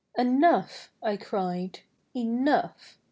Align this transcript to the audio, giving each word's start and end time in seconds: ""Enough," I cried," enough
""Enough," 0.17 0.91
I 1.03 1.15
cried," 1.15 1.81
enough 2.25 2.97